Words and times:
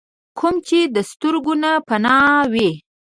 کوم 0.39 0.55
چې 0.67 0.79
د 0.95 0.97
سترګو 1.11 1.53
نه 1.63 1.71
پناه 1.87 2.39
وي۔ 2.53 2.69